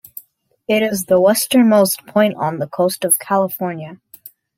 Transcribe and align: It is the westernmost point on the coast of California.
It 0.67 0.81
is 0.81 1.05
the 1.05 1.21
westernmost 1.21 2.07
point 2.07 2.33
on 2.33 2.57
the 2.57 2.65
coast 2.65 3.05
of 3.05 3.19
California. 3.19 3.99